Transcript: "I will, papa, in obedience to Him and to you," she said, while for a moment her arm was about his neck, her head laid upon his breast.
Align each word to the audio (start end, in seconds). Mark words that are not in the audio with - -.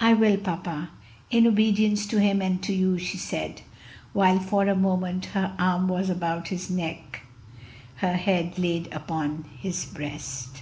"I 0.00 0.12
will, 0.12 0.36
papa, 0.36 0.90
in 1.30 1.46
obedience 1.46 2.06
to 2.08 2.20
Him 2.20 2.42
and 2.42 2.62
to 2.62 2.74
you," 2.74 2.98
she 2.98 3.16
said, 3.16 3.62
while 4.12 4.38
for 4.38 4.66
a 4.68 4.74
moment 4.76 5.24
her 5.32 5.56
arm 5.58 5.88
was 5.88 6.10
about 6.10 6.48
his 6.48 6.68
neck, 6.68 7.22
her 8.02 8.12
head 8.16 8.58
laid 8.58 8.92
upon 8.92 9.46
his 9.58 9.86
breast. 9.86 10.60